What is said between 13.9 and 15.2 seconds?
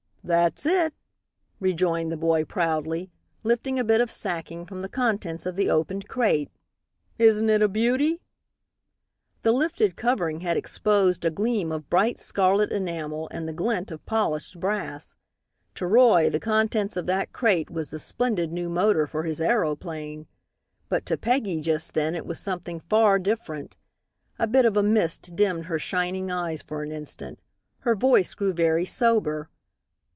polished brass.